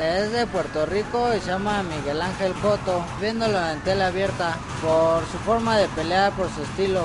Es 0.00 0.30
de 0.30 0.46
Puerto 0.46 0.86
Rico 0.86 1.34
y 1.34 1.40
se 1.40 1.48
llama 1.48 1.82
Miguel 1.82 2.22
Ángel 2.22 2.52
Coto, 2.62 3.04
viéndolo 3.20 3.58
en 3.68 3.80
tela 3.80 4.06
abierta 4.06 4.56
por 4.80 5.26
su 5.26 5.38
forma 5.38 5.76
de 5.76 5.88
pelear, 5.88 6.32
por 6.32 6.48
su 6.54 6.62
estilo. 6.62 7.02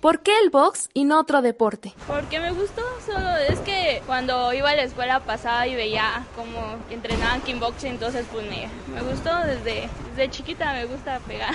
¿Por 0.00 0.20
qué 0.20 0.32
el 0.44 0.50
box 0.50 0.88
y 0.94 1.04
no 1.04 1.18
otro 1.18 1.42
deporte? 1.42 1.92
Porque 2.06 2.38
me 2.38 2.52
gustó, 2.52 2.82
solo 3.04 3.36
es 3.36 3.58
que 3.60 4.00
cuando 4.06 4.52
iba 4.52 4.70
a 4.70 4.76
la 4.76 4.82
escuela 4.82 5.20
pasaba 5.20 5.66
y 5.66 5.74
veía 5.74 6.24
cómo 6.36 6.76
entrenaban 6.88 7.40
kickboxing, 7.40 7.94
entonces 7.94 8.24
pues 8.32 8.48
me, 8.48 8.68
me 8.94 9.02
gustó 9.02 9.36
desde, 9.38 9.88
desde 10.14 10.30
chiquita, 10.30 10.72
me 10.72 10.86
gusta 10.86 11.18
pegar. 11.26 11.52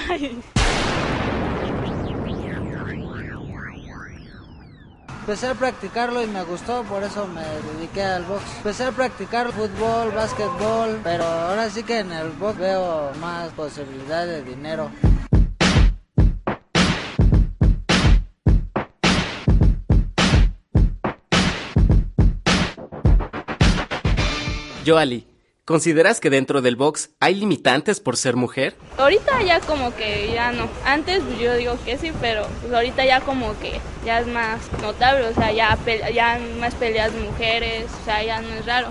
Empecé 5.22 5.48
a 5.48 5.54
practicarlo 5.54 6.22
y 6.22 6.28
me 6.28 6.44
gustó, 6.44 6.84
por 6.84 7.02
eso 7.02 7.26
me 7.28 7.44
dediqué 7.78 8.04
al 8.04 8.26
box. 8.26 8.42
Empecé 8.58 8.84
a 8.84 8.92
practicar 8.92 9.54
fútbol, 9.54 10.12
básquetbol, 10.12 11.00
pero 11.02 11.24
ahora 11.24 11.70
sí 11.70 11.84
que 11.84 12.00
en 12.00 12.12
el 12.12 12.28
box 12.32 12.58
veo 12.58 13.10
más 13.22 13.54
posibilidad 13.54 14.26
de 14.26 14.44
dinero. 14.44 14.92
Joali, 24.86 25.26
¿consideras 25.64 26.20
que 26.20 26.30
dentro 26.30 26.62
del 26.62 26.76
box 26.76 27.12
hay 27.22 27.36
limitantes 27.36 28.02
por 28.02 28.18
ser 28.18 28.36
mujer? 28.36 28.76
Ahorita 28.98 29.42
ya 29.42 29.62
como 29.62 29.96
que 29.96 30.30
ya 30.34 30.52
no. 30.52 30.68
Antes 30.86 31.24
yo 31.40 31.56
digo 31.56 31.78
que 31.86 31.98
sí, 31.98 32.12
pero 32.20 32.46
pues 32.62 32.74
ahorita 32.74 33.06
ya 33.06 33.22
como 33.22 33.58
que 33.60 33.80
ya 34.06 34.20
es 34.20 34.28
más 34.28 34.60
notable, 34.82 35.28
o 35.28 35.34
sea, 35.34 35.54
ya, 35.54 35.78
ya 36.14 36.38
más 36.60 36.76
peleas 36.76 37.14
de 37.14 37.22
mujeres, 37.22 37.86
o 38.02 38.06
sea, 38.06 38.24
ya 38.26 38.42
no 38.42 38.50
es 38.50 38.66
raro. 38.66 38.90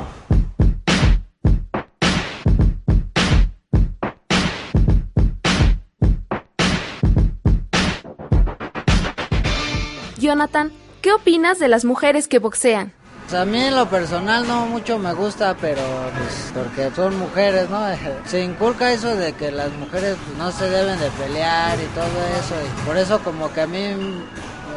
Jonathan, 10.19 10.73
¿qué 11.03 11.13
opinas 11.13 11.59
de 11.59 11.69
las 11.69 11.85
mujeres 11.85 12.29
que 12.29 12.39
boxean? 12.39 12.95
A 13.35 13.47
mí 13.47 13.59
en 13.63 13.75
lo 13.75 13.89
personal 13.89 14.47
no 14.47 14.67
mucho 14.67 14.99
me 14.99 15.15
gusta, 15.15 15.57
pero 15.59 15.81
pues 16.19 16.53
porque 16.53 16.95
son 16.95 17.19
mujeres, 17.19 17.71
¿no? 17.71 17.81
Se 18.27 18.43
inculca 18.45 18.93
eso 18.93 19.17
de 19.17 19.33
que 19.33 19.51
las 19.51 19.73
mujeres 19.73 20.17
pues, 20.23 20.37
no 20.37 20.53
se 20.53 20.69
deben 20.69 21.01
de 21.01 21.11
pelear 21.13 21.79
y 21.81 21.87
todo 21.95 22.05
eso, 22.39 22.55
y 22.61 22.87
por 22.87 22.99
eso 22.99 23.21
como 23.21 23.51
que 23.53 23.63
a 23.63 23.67
mí, 23.67 23.95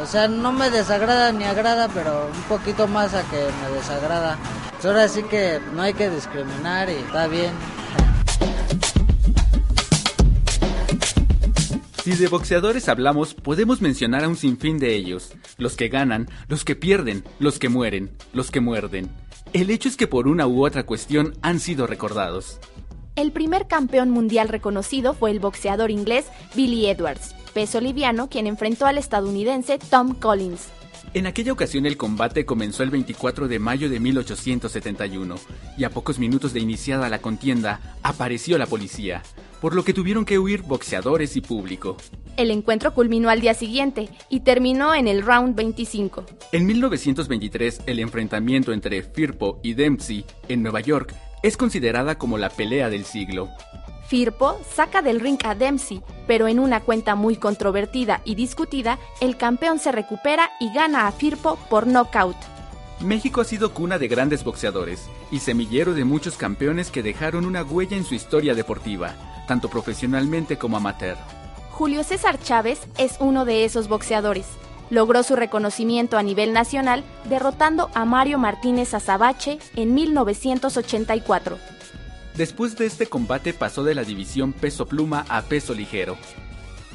o 0.02 0.06
sea, 0.06 0.30
no 0.30 0.54
me 0.54 0.70
desagrada 0.70 1.34
ni 1.34 1.44
agrada, 1.44 1.90
pero 1.94 2.28
un 2.34 2.44
poquito 2.44 2.88
más 2.88 3.14
a 3.14 3.24
que 3.24 3.38
me 3.38 3.76
desagrada. 3.76 4.38
Pues 4.72 4.86
ahora 4.86 5.08
sí 5.10 5.24
que 5.24 5.60
no 5.74 5.82
hay 5.82 5.94
que 5.94 6.10
discriminar 6.10 6.90
y 6.90 6.94
está 6.94 7.28
bien. 7.28 7.52
Si 12.06 12.12
de 12.12 12.28
boxeadores 12.28 12.88
hablamos, 12.88 13.34
podemos 13.34 13.82
mencionar 13.82 14.24
a 14.24 14.28
un 14.28 14.36
sinfín 14.36 14.78
de 14.78 14.94
ellos. 14.94 15.34
Los 15.58 15.76
que 15.76 15.88
ganan, 15.88 16.30
los 16.48 16.64
que 16.64 16.76
pierden, 16.76 17.24
los 17.40 17.58
que 17.58 17.68
mueren, 17.68 18.12
los 18.32 18.52
que 18.52 18.60
muerden. 18.60 19.10
El 19.54 19.72
hecho 19.72 19.90
es 19.90 19.98
que 19.98 20.06
por 20.06 20.28
una 20.28 20.46
u 20.46 20.64
otra 20.64 20.86
cuestión 20.86 21.34
han 21.42 21.60
sido 21.60 21.88
recordados. 21.88 22.60
El 23.16 23.32
primer 23.32 23.66
campeón 23.66 24.12
mundial 24.12 24.50
reconocido 24.50 25.16
fue 25.16 25.32
el 25.32 25.40
boxeador 25.40 25.90
inglés 25.90 26.28
Billy 26.54 26.86
Edwards, 26.86 27.34
peso 27.56 27.82
liviano, 27.82 28.30
quien 28.30 28.46
enfrentó 28.46 28.86
al 28.86 29.00
estadounidense 29.00 29.80
Tom 29.80 30.14
Collins. 30.14 30.68
En 31.16 31.26
aquella 31.26 31.54
ocasión 31.54 31.88
el 31.88 31.98
combate 31.98 32.46
comenzó 32.46 32.84
el 32.84 32.92
24 32.92 33.48
de 33.48 33.58
mayo 33.58 33.90
de 33.90 34.00
1871 34.00 35.36
y 35.78 35.86
a 35.86 35.90
pocos 35.90 36.20
minutos 36.20 36.54
de 36.54 36.60
iniciada 36.60 37.10
la 37.10 37.20
contienda 37.20 37.80
apareció 38.04 38.58
la 38.58 38.68
policía, 38.68 39.24
por 39.66 39.74
lo 39.74 39.84
que 39.84 39.96
tuvieron 39.96 40.26
que 40.26 40.38
huir 40.38 40.62
boxeadores 40.62 41.36
y 41.36 41.42
público. 41.42 41.98
El 42.38 42.52
encuentro 42.52 42.94
culminó 42.94 43.30
al 43.30 43.42
día 43.42 43.56
siguiente 43.56 44.10
y 44.30 44.42
terminó 44.42 44.94
en 44.94 45.08
el 45.08 45.24
round 45.24 45.56
25. 45.56 46.24
En 46.52 46.68
1923 46.68 47.82
el 47.88 47.98
enfrentamiento 47.98 48.74
entre 48.74 49.02
Firpo 49.02 49.60
y 49.64 49.74
Dempsey 49.74 50.24
en 50.50 50.62
Nueva 50.62 50.82
York 50.82 51.16
es 51.42 51.58
considerada 51.58 52.20
como 52.20 52.38
la 52.38 52.52
pelea 52.52 52.92
del 52.92 53.06
siglo. 53.06 53.50
Firpo 54.08 54.56
saca 54.72 55.02
del 55.02 55.20
ring 55.20 55.40
a 55.44 55.56
Dempsey, 55.56 56.04
pero 56.28 56.48
en 56.48 56.60
una 56.60 56.82
cuenta 56.82 57.16
muy 57.16 57.36
controvertida 57.36 58.22
y 58.24 58.36
discutida, 58.36 59.00
el 59.20 59.36
campeón 59.36 59.80
se 59.80 59.92
recupera 59.92 60.52
y 60.60 60.72
gana 60.74 61.08
a 61.08 61.12
Firpo 61.12 61.58
por 61.72 61.88
knockout. 61.88 62.38
México 63.02 63.42
ha 63.42 63.44
sido 63.44 63.74
cuna 63.74 63.98
de 63.98 64.08
grandes 64.08 64.44
boxeadores 64.44 65.10
y 65.30 65.40
semillero 65.40 65.94
de 65.94 66.06
muchos 66.06 66.38
campeones 66.38 66.92
que 66.92 67.04
dejaron 67.04 67.46
una 67.46 67.64
huella 67.64 67.98
en 67.98 68.06
su 68.06 68.16
historia 68.16 68.56
deportiva, 68.56 69.16
tanto 69.48 69.70
profesionalmente 69.70 70.58
como 70.58 70.78
amateur. 70.78 71.18
Julio 71.72 72.04
César 72.04 72.40
Chávez 72.42 72.80
es 72.98 73.18
uno 73.20 73.44
de 73.44 73.66
esos 73.66 73.90
boxeadores. 73.90 74.46
Logró 74.90 75.24
su 75.24 75.36
reconocimiento 75.36 76.18
a 76.18 76.24
nivel 76.24 76.54
nacional 76.54 77.04
derrotando 77.28 77.90
a 77.94 78.06
Mario 78.06 78.38
Martínez 78.38 78.94
Azabache 78.94 79.60
en 79.76 79.94
1984. 79.94 81.58
Después 82.38 82.78
de 82.78 82.86
este 82.86 83.08
combate 83.08 83.54
pasó 83.54 83.84
de 83.84 83.96
la 83.96 84.04
división 84.04 84.54
peso 84.54 84.86
pluma 84.86 85.26
a 85.28 85.42
peso 85.42 85.74
ligero. 85.74 86.18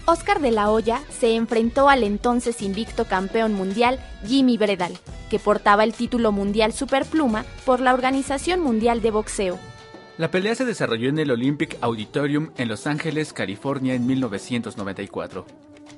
Oscar 0.06 0.40
de 0.40 0.50
la 0.50 0.70
Hoya 0.70 1.02
se 1.10 1.34
enfrentó 1.34 1.88
al 1.88 2.02
entonces 2.02 2.62
invicto 2.62 3.04
campeón 3.04 3.52
mundial 3.52 4.00
Jimmy 4.26 4.56
Bredal, 4.56 4.98
que 5.30 5.38
portaba 5.38 5.84
el 5.84 5.94
título 5.94 6.32
mundial 6.32 6.74
superpluma 6.74 7.46
por 7.64 7.80
la 7.80 7.94
Organización 7.94 8.60
Mundial 8.60 9.00
de 9.00 9.10
Boxeo. 9.10 9.58
La 10.18 10.30
pelea 10.30 10.54
se 10.54 10.66
desarrolló 10.66 11.08
en 11.08 11.18
el 11.18 11.30
Olympic 11.30 11.78
Auditorium 11.80 12.50
en 12.58 12.68
Los 12.68 12.86
Ángeles, 12.86 13.32
California 13.32 13.94
en 13.94 14.06
1994. 14.06 15.46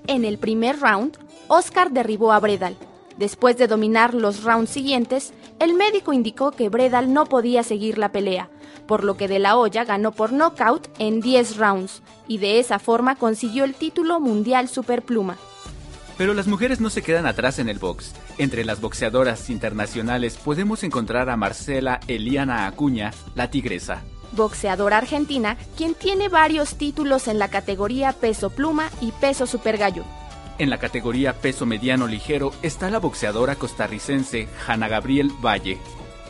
En 0.06 0.24
el 0.24 0.38
primer 0.38 0.78
round, 0.78 1.18
Oscar 1.48 1.90
derribó 1.90 2.30
a 2.30 2.38
Bredal. 2.38 2.76
Después 3.16 3.56
de 3.58 3.66
dominar 3.66 4.14
los 4.14 4.44
rounds 4.44 4.70
siguientes, 4.70 5.32
el 5.58 5.74
médico 5.74 6.12
indicó 6.12 6.52
que 6.52 6.68
Bredal 6.68 7.12
no 7.12 7.26
podía 7.26 7.64
seguir 7.64 7.98
la 7.98 8.12
pelea, 8.12 8.48
por 8.86 9.02
lo 9.02 9.16
que 9.16 9.28
De 9.28 9.38
La 9.38 9.56
Hoya 9.56 9.84
ganó 9.84 10.12
por 10.12 10.32
knockout 10.32 10.88
en 10.98 11.20
10 11.20 11.56
rounds 11.56 12.02
y 12.28 12.38
de 12.38 12.58
esa 12.58 12.78
forma 12.78 13.16
consiguió 13.16 13.64
el 13.64 13.75
título 13.75 14.21
mundial 14.21 14.68
superpluma. 14.68 15.36
Pero 16.23 16.35
las 16.35 16.47
mujeres 16.47 16.80
no 16.80 16.89
se 16.89 17.02
quedan 17.02 17.26
atrás 17.26 17.58
en 17.58 17.69
el 17.69 17.80
box. 17.80 18.13
Entre 18.39 18.65
las 18.65 18.80
boxeadoras 18.80 19.50
internacionales 19.50 20.37
podemos 20.37 20.85
encontrar 20.85 21.28
a 21.28 21.37
Marcela 21.37 21.99
Eliana 22.06 22.69
Acuña, 22.69 23.11
la 23.35 23.50
tigresa. 23.50 24.02
Boxeadora 24.30 24.99
argentina, 24.99 25.56
quien 25.76 25.95
tiene 25.95 26.28
varios 26.28 26.76
títulos 26.76 27.26
en 27.26 27.41
la 27.41 27.49
categoría 27.49 28.13
peso 28.13 28.50
pluma 28.50 28.89
y 29.00 29.11
peso 29.11 29.49
super 29.49 29.78
gallo. 29.78 30.04
En 30.58 30.71
la 30.71 30.78
categoría 30.78 31.32
peso 31.32 31.67
mediano 31.67 32.06
ligero 32.06 32.52
está 32.63 32.89
la 32.89 33.00
boxeadora 33.00 33.56
costarricense 33.56 34.47
Hanna 34.65 34.87
Gabriel 34.87 35.32
Valle. 35.45 35.78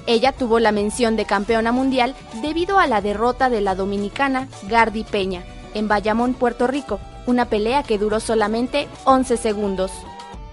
Ella 0.07 0.33
tuvo 0.33 0.59
la 0.59 0.72
mención 0.72 1.16
de 1.16 1.26
campeona 1.26 1.70
mundial 1.70 2.14
debido 2.40 2.78
a 2.78 2.87
la 2.87 3.02
derrota 3.02 3.50
de 3.50 3.61
la 3.61 3.74
dominicana 3.74 4.48
Gardi 4.70 5.05
Peña 5.05 5.44
en 5.74 5.88
Bayamón, 5.88 6.35
Puerto 6.35 6.66
Rico, 6.66 7.00
una 7.26 7.46
pelea 7.46 7.82
que 7.82 7.98
duró 7.98 8.20
solamente 8.20 8.88
11 9.04 9.37
segundos. 9.37 9.92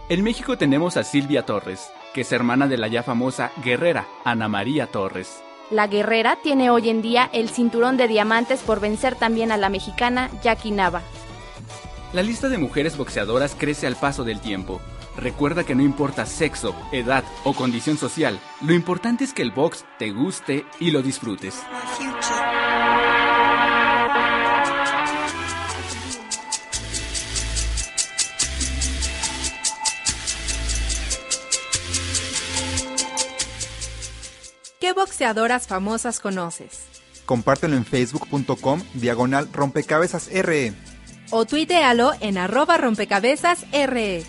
En 0.10 0.24
México 0.24 0.58
tenemos 0.58 0.98
a 0.98 1.04
Silvia 1.04 1.46
Torres, 1.46 1.90
que 2.14 2.22
es 2.22 2.32
hermana 2.32 2.68
de 2.68 2.78
la 2.78 2.88
ya 2.88 3.04
famosa 3.04 3.52
guerrera 3.64 4.08
Ana 4.26 4.48
María 4.48 4.88
Torres. 4.88 5.42
La 5.72 5.86
guerrera 5.86 6.38
tiene 6.42 6.72
hoy 6.72 6.90
en 6.90 7.04
día 7.04 7.30
el 7.32 7.50
cinturón 7.50 7.96
de 7.96 8.08
diamantes 8.08 8.62
por 8.62 8.80
vencer 8.80 9.16
también 9.16 9.52
a 9.52 9.58
la 9.58 9.70
mexicana 9.70 10.32
Jackie 10.42 10.72
Nava. 10.72 11.02
La 12.12 12.24
lista 12.24 12.50
de 12.50 12.58
mujeres 12.58 12.98
boxeadoras 12.98 13.56
crece 13.56 13.86
al 13.86 13.96
paso 13.96 14.24
del 14.24 14.40
tiempo. 14.40 14.82
Recuerda 15.16 15.64
que 15.64 15.76
no 15.76 15.84
importa 15.84 16.26
sexo, 16.26 16.76
edad 16.92 17.24
o 17.44 17.54
condición 17.54 17.98
social, 17.98 18.40
lo 18.62 18.74
importante 18.74 19.24
es 19.24 19.34
que 19.34 19.44
el 19.44 19.52
box 19.52 19.86
te 20.00 20.12
guste 20.12 20.66
y 20.80 20.90
lo 20.90 21.04
disfrutes. 21.04 21.62
¿Qué 34.80 34.94
boxeadoras 34.94 35.68
famosas 35.68 36.22
conoces? 36.22 36.86
Compártelo 37.26 37.76
en 37.76 37.84
facebook.com 37.84 38.82
diagonal 38.94 39.50
rompecabezas 39.52 40.30
RE. 40.32 40.74
O 41.32 41.44
tuitealo 41.44 42.14
en 42.22 42.38
arroba 42.38 42.78
rompecabezas 42.78 43.66
RE. 43.74 44.24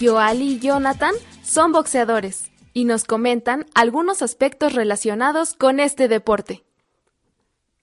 Yoali 0.00 0.54
y 0.54 0.58
Jonathan 0.58 1.14
son 1.44 1.70
boxeadores 1.70 2.50
y 2.74 2.84
nos 2.84 3.04
comentan 3.04 3.66
algunos 3.76 4.22
aspectos 4.22 4.72
relacionados 4.72 5.54
con 5.54 5.78
este 5.78 6.08
deporte. 6.08 6.64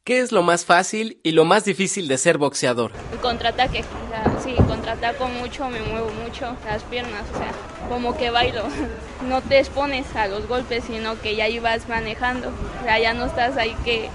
¿Qué 0.04 0.20
es 0.20 0.34
lo 0.34 0.44
más 0.44 0.66
fácil 0.66 1.22
y 1.24 1.32
lo 1.32 1.46
más 1.46 1.64
difícil 1.64 2.10
de 2.10 2.18
ser 2.18 2.38
boxeador? 2.38 2.92
El 3.14 3.20
contraataque, 3.20 3.86
contraataco 4.90 5.28
mucho, 5.28 5.70
me 5.70 5.82
muevo 5.82 6.10
mucho 6.24 6.56
las 6.66 6.82
piernas, 6.84 7.24
o 7.34 7.38
sea, 7.38 7.52
como 7.90 8.18
que 8.18 8.30
bailo. 8.30 8.64
No 9.28 9.42
te 9.42 9.60
expones 9.60 10.16
a 10.16 10.30
los 10.30 10.48
golpes, 10.48 10.86
sino 10.86 11.20
que 11.20 11.36
ya 11.36 11.50
ibas 11.50 11.90
manejando, 11.90 12.54
o 12.80 12.84
sea, 12.86 13.00
ya 13.00 13.14
no 13.14 13.26
estás 13.26 13.58
ahí 13.58 13.76
que... 13.84 14.10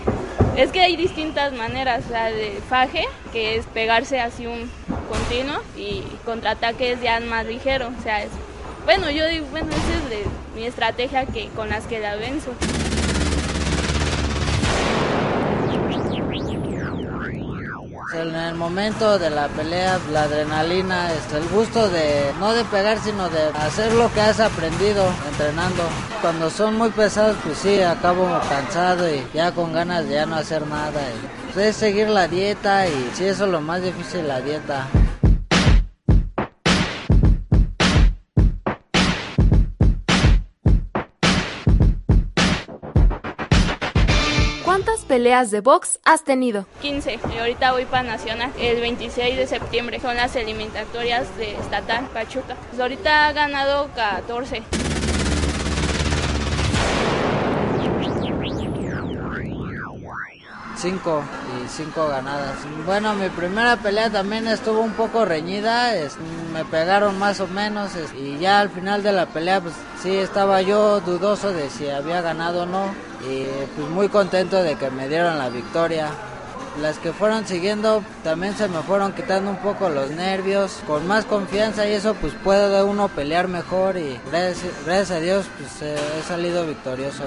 Es 0.56 0.72
que 0.72 0.80
hay 0.80 0.96
distintas 0.96 1.52
maneras, 1.52 2.04
o 2.06 2.08
sea, 2.08 2.30
de 2.30 2.58
faje, 2.70 3.04
que 3.30 3.56
es 3.56 3.66
pegarse 3.66 4.18
así 4.18 4.46
un 4.46 4.70
continuo, 5.10 5.60
y 5.76 6.02
contraataque 6.24 6.92
es 6.92 7.02
ya 7.02 7.20
más 7.20 7.44
ligero, 7.44 7.90
o 7.98 8.02
sea, 8.02 8.22
es... 8.22 8.30
Bueno, 8.86 9.10
yo 9.10 9.26
digo, 9.28 9.44
bueno, 9.50 9.68
esa 9.68 10.04
es 10.04 10.08
de 10.08 10.24
mi 10.54 10.64
estrategia 10.64 11.26
que 11.26 11.48
con 11.48 11.68
las 11.68 11.84
que 11.86 12.00
la 12.00 12.16
venzo. 12.16 12.52
En 18.24 18.34
el 18.34 18.54
momento 18.54 19.18
de 19.18 19.28
la 19.28 19.48
pelea, 19.48 19.98
la 20.10 20.22
adrenalina, 20.22 21.12
este, 21.12 21.36
el 21.36 21.46
gusto 21.50 21.90
de 21.90 22.32
no 22.40 22.54
de 22.54 22.64
pegar, 22.64 22.98
sino 22.98 23.28
de 23.28 23.48
hacer 23.48 23.92
lo 23.92 24.10
que 24.14 24.22
has 24.22 24.40
aprendido 24.40 25.04
entrenando. 25.30 25.82
Cuando 26.22 26.48
son 26.48 26.78
muy 26.78 26.88
pesados, 26.88 27.36
pues 27.44 27.58
sí, 27.58 27.82
acabo 27.82 28.26
cansado 28.48 29.14
y 29.14 29.26
ya 29.34 29.52
con 29.52 29.74
ganas 29.74 30.08
de 30.08 30.14
ya 30.14 30.24
no 30.24 30.36
hacer 30.36 30.66
nada. 30.66 31.02
Y, 31.02 31.52
pues, 31.52 31.66
es 31.66 31.76
seguir 31.76 32.08
la 32.08 32.26
dieta 32.26 32.88
y 32.88 33.10
sí, 33.12 33.26
eso 33.26 33.44
es 33.44 33.50
lo 33.50 33.60
más 33.60 33.82
difícil, 33.82 34.26
la 34.26 34.40
dieta. 34.40 34.86
Peleas 45.14 45.52
de 45.52 45.60
box 45.60 46.00
has 46.04 46.24
tenido? 46.24 46.66
15. 46.82 47.20
Y 47.32 47.38
ahorita 47.38 47.70
voy 47.70 47.84
para 47.84 48.02
Nacional 48.02 48.50
el 48.58 48.80
26 48.80 49.36
de 49.36 49.46
septiembre. 49.46 50.00
Son 50.00 50.16
las 50.16 50.34
eliminatorias 50.34 51.36
de 51.36 51.52
Estatal 51.54 52.06
Pachuca. 52.06 52.56
Pues 52.70 52.80
ahorita 52.80 53.28
ha 53.28 53.32
ganado 53.32 53.88
14. 53.94 54.64
5 60.76 61.24
y 61.64 61.68
5 61.68 62.08
ganadas. 62.08 62.56
Bueno, 62.84 63.14
mi 63.14 63.28
primera 63.28 63.76
pelea 63.76 64.10
también 64.10 64.48
estuvo 64.48 64.80
un 64.80 64.94
poco 64.94 65.24
reñida, 65.24 65.94
es, 65.94 66.18
me 66.52 66.64
pegaron 66.64 67.18
más 67.20 67.38
o 67.40 67.46
menos 67.46 67.94
es, 67.94 68.12
y 68.14 68.38
ya 68.38 68.60
al 68.60 68.68
final 68.68 69.04
de 69.04 69.12
la 69.12 69.26
pelea 69.26 69.60
pues 69.60 69.74
sí 70.02 70.16
estaba 70.16 70.60
yo 70.60 71.00
dudoso 71.00 71.52
de 71.52 71.70
si 71.70 71.88
había 71.88 72.20
ganado 72.20 72.64
o 72.64 72.66
no 72.66 73.13
y 73.28 73.46
pues 73.76 73.88
muy 73.88 74.08
contento 74.08 74.62
de 74.62 74.76
que 74.76 74.90
me 74.90 75.08
dieron 75.08 75.38
la 75.38 75.48
victoria. 75.48 76.10
Las 76.80 76.98
que 76.98 77.12
fueron 77.12 77.46
siguiendo 77.46 78.02
también 78.24 78.56
se 78.56 78.68
me 78.68 78.82
fueron 78.82 79.12
quitando 79.12 79.48
un 79.50 79.58
poco 79.58 79.88
los 79.88 80.10
nervios, 80.10 80.80
con 80.86 81.06
más 81.06 81.24
confianza 81.24 81.86
y 81.86 81.92
eso 81.92 82.14
pues 82.14 82.32
puede 82.42 82.82
uno 82.82 83.08
pelear 83.08 83.46
mejor 83.46 83.96
y 83.96 84.18
gracias, 84.30 84.72
gracias 84.84 85.10
a 85.12 85.20
Dios 85.20 85.46
pues 85.56 85.82
he 85.82 86.22
salido 86.26 86.66
victorioso. 86.66 87.22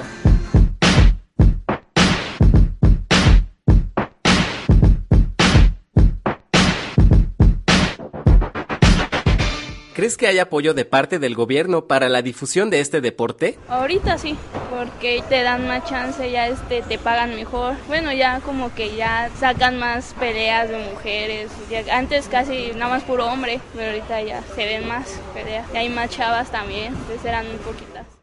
¿Crees 9.98 10.16
que 10.16 10.28
hay 10.28 10.38
apoyo 10.38 10.76
de 10.76 10.86
parte 10.86 11.18
del 11.18 11.34
gobierno 11.34 11.86
para 11.86 12.08
la 12.08 12.22
difusión 12.22 12.70
de 12.70 12.82
este 12.82 13.02
deporte? 13.02 13.58
Ahorita 13.68 14.20
sí, 14.20 14.38
porque 14.70 15.24
te 15.28 15.42
dan 15.42 15.68
más 15.68 15.86
chance, 15.86 16.30
ya 16.30 16.48
este 16.48 16.84
te 16.84 17.00
pagan 17.00 17.34
mejor. 17.36 17.74
Bueno, 17.88 18.14
ya 18.14 18.40
como 18.42 18.72
que 18.76 18.96
ya 18.96 19.32
sacan 19.40 19.80
más 19.80 20.14
peleas 20.20 20.70
de 20.70 20.78
mujeres. 20.78 21.50
Antes 21.92 22.28
casi 22.28 22.74
nada 22.76 22.90
más 22.92 23.04
puro 23.06 23.26
hombre, 23.26 23.60
pero 23.74 23.88
ahorita 23.88 24.22
ya 24.22 24.44
se 24.56 24.66
ven 24.66 24.88
más 24.88 25.20
peleas. 25.34 25.66
Y 25.74 25.78
hay 25.78 25.90
más 25.90 26.12
chavas 26.12 26.52
también, 26.52 26.94
entonces 26.94 27.26
eran 27.26 27.48
muy 27.48 27.58
poquitas. 27.58 28.17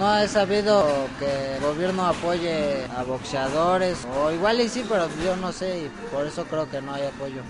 No 0.00 0.18
he 0.18 0.26
sabido 0.28 1.08
que 1.18 1.56
el 1.56 1.62
gobierno 1.62 2.06
apoye 2.06 2.86
a 2.96 3.02
boxeadores, 3.02 4.06
o 4.16 4.30
igual 4.32 4.62
y 4.62 4.70
sí, 4.70 4.82
pero 4.88 5.10
yo 5.22 5.36
no 5.36 5.52
sé 5.52 5.78
y 5.78 5.90
por 6.10 6.26
eso 6.26 6.46
creo 6.46 6.70
que 6.70 6.80
no 6.80 6.94
hay 6.94 7.04
apoyo. 7.04 7.42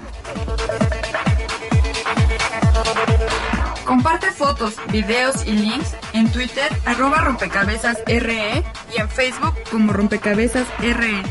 Comparte 3.86 4.32
fotos, 4.32 4.74
videos 4.90 5.46
y 5.46 5.52
links 5.52 5.94
en 6.12 6.28
Twitter 6.32 6.68
arroba 6.86 7.18
rompecabezas 7.18 7.98
RE 8.06 8.64
y 8.96 9.00
en 9.00 9.08
Facebook 9.08 9.54
como 9.70 9.92
rompecabezas 9.92 10.66
RE. 10.80 11.22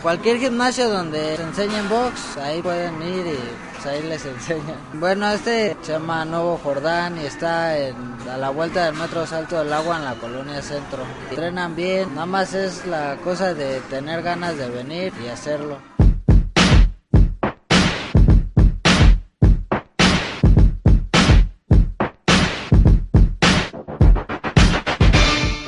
Cualquier 0.02 0.38
gimnasio 0.38 0.88
donde 0.88 1.36
se 1.36 1.42
enseñen 1.42 1.88
box, 1.88 2.36
ahí 2.38 2.62
pueden 2.62 3.02
ir 3.02 3.26
y 3.26 3.69
pues, 3.82 3.94
ahí 3.94 4.02
les 4.08 4.24
enseñan. 4.24 4.76
Bueno, 4.94 5.30
este 5.30 5.76
se 5.82 5.92
llama 5.92 6.24
Nuevo 6.24 6.58
Jordán 6.62 7.18
y 7.18 7.24
está 7.24 7.78
en, 7.78 7.96
a 8.28 8.36
la 8.36 8.50
vuelta 8.50 8.86
del 8.86 8.94
metro 8.94 9.26
Salto 9.26 9.58
del 9.58 9.72
Agua 9.72 9.96
en 9.96 10.04
la 10.04 10.14
colonia 10.14 10.62
Centro. 10.62 11.04
Entrenan 11.30 11.74
bien, 11.74 12.14
nada 12.14 12.26
más 12.26 12.54
es 12.54 12.86
la 12.86 13.16
cosa 13.24 13.54
de 13.54 13.80
tener 13.88 14.22
ganas 14.22 14.56
de 14.56 14.68
venir 14.68 15.12
y 15.24 15.28
hacerlo. 15.28 15.78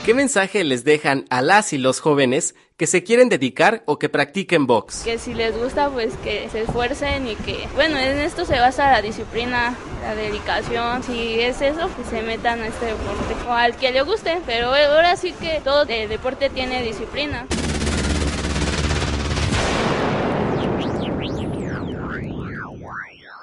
¿Qué 0.05 0.15
mensaje 0.15 0.65
les 0.65 0.83
dejan 0.83 1.27
a 1.31 1.43
las 1.43 1.73
y 1.73 1.79
los 1.79 2.01
jóvenes 2.01 2.57
que 2.77 2.89
se 2.89 3.05
quieren 3.05 3.29
dedicar 3.29 3.85
o 3.87 4.01
que 4.01 4.09
practiquen 4.09 4.67
box? 4.67 5.03
Que 5.05 5.17
si 5.17 5.33
les 5.33 5.57
gusta, 5.57 5.91
pues 5.91 6.15
que 6.25 6.49
se 6.51 6.63
esfuercen 6.63 7.29
y 7.29 7.37
que, 7.37 7.69
bueno, 7.77 7.97
en 7.99 8.19
esto 8.19 8.45
se 8.45 8.59
basa 8.59 8.91
la 8.91 9.01
disciplina, 9.01 9.77
la 10.03 10.17
dedicación. 10.17 11.05
Si 11.05 11.39
es 11.39 11.63
eso, 11.63 11.89
que 11.97 12.03
se 12.11 12.21
metan 12.23 12.63
a 12.63 12.67
este 12.67 12.87
deporte. 12.87 13.49
O 13.49 13.53
al 13.53 13.77
que 13.77 13.93
le 13.93 14.03
guste, 14.03 14.41
pero 14.45 14.75
ahora 14.75 15.15
sí 15.15 15.33
que 15.41 15.61
todo 15.63 15.83
el 15.83 16.09
deporte 16.09 16.51
tiene 16.51 16.83
disciplina. 16.83 17.47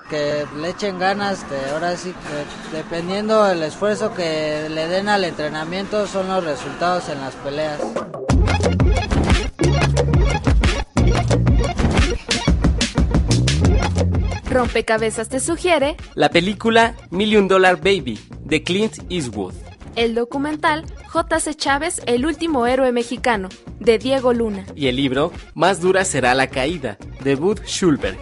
Que 0.10 0.46
le 0.58 0.70
echen 0.70 1.00
ganas, 1.00 1.44
que 1.44 1.72
ahora 1.72 1.96
sí 1.96 2.12
que 2.14 2.78
dependiendo 2.78 3.44
del 3.44 3.64
esfuerzo 3.64 4.14
que 4.14 4.68
le 4.70 4.88
den 4.88 5.08
al 5.08 5.24
entrenamiento 5.24 6.08
son 6.08 6.28
los 6.28 6.44
resultados 6.44 7.10
en 7.10 7.22
las 7.22 7.36
peleas. 7.36 7.80
Rompecabezas 14.50 15.30
te 15.30 15.40
sugiere 15.40 15.96
La 16.16 16.30
película 16.30 16.96
Million 17.12 17.48
Dollar 17.48 17.78
Baby 17.78 18.20
de 18.44 18.64
Clint 18.64 18.98
Eastwood. 19.10 19.54
el 19.96 20.16
documental 20.16 20.86
J.C. 21.08 21.56
Chávez, 21.56 22.02
el 22.06 22.26
último 22.26 22.66
héroe 22.68 22.92
mexicano, 22.92 23.50
de 23.80 23.98
Diego 23.98 24.34
Luna. 24.34 24.66
Y 24.76 24.88
el 24.88 24.96
libro 24.96 25.32
Más 25.54 25.82
dura 25.82 26.06
será 26.06 26.34
la 26.36 26.48
caída 26.48 26.98
de 27.24 27.36
Bud 27.36 27.60
Schulberg. 27.66 28.18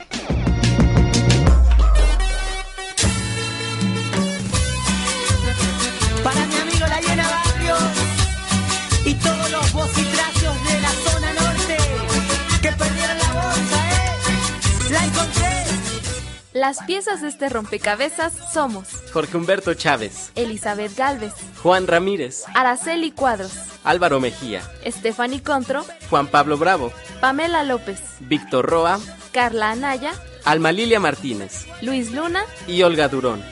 Las 16.57 16.81
piezas 16.81 17.21
de 17.21 17.27
este 17.27 17.49
rompecabezas 17.49 18.33
somos 18.51 18.87
Jorge 19.13 19.37
Humberto 19.37 19.75
Chávez, 19.75 20.31
Elizabeth 20.33 20.97
Galvez, 20.97 21.33
Juan 21.61 21.85
Ramírez, 21.85 22.45
Araceli 22.55 23.11
Cuadros, 23.11 23.53
Álvaro 23.83 24.19
Mejía, 24.19 24.63
Stephanie 24.83 25.43
Contro, 25.43 25.85
Juan 26.09 26.25
Pablo 26.25 26.57
Bravo, 26.57 26.91
Pamela 27.21 27.61
López, 27.61 28.01
Víctor 28.21 28.65
Roa, 28.65 28.99
Carla 29.31 29.69
Anaya, 29.69 30.13
Alma 30.45 30.71
Lilia 30.71 30.99
Martínez 30.99 31.67
Luis 31.83 32.11
Luna 32.11 32.41
y 32.65 32.81
Olga 32.81 33.07
Durón. 33.07 33.43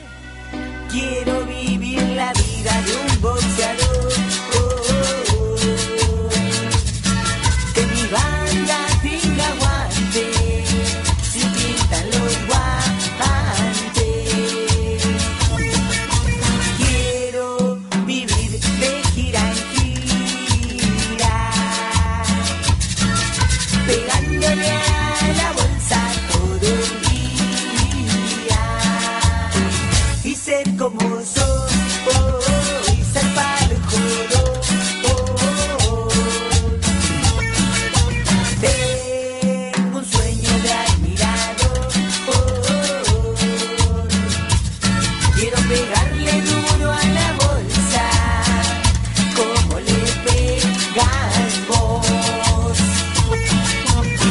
Quiero 0.90 1.44
vivir 1.44 2.02
la 2.16 2.32
vida 2.32 2.82
de 2.82 3.14
un 3.14 3.20
boxeador. 3.22 4.25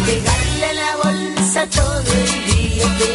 Pegarle 0.05 0.65
a 0.65 0.73
la 0.73 0.95
bolsa 0.97 1.67
todo 1.67 2.03
el 2.13 2.45
día, 2.45 3.14